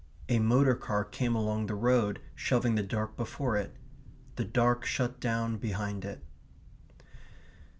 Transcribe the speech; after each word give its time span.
A 0.29 0.39
motor 0.39 0.73
car 0.73 1.05
came 1.05 1.35
along 1.35 1.67
the 1.67 1.75
road 1.75 2.19
shoving 2.33 2.73
the 2.73 2.81
dark 2.81 3.15
before 3.15 3.55
it.... 3.55 3.75
The 4.35 4.43
dark 4.45 4.83
shut 4.83 5.19
down 5.19 5.57
behind 5.57 6.03
it.... 6.05 6.23